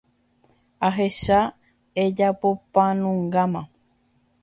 Ahecha 0.87 1.39
ejapopanungáma. 2.03 3.61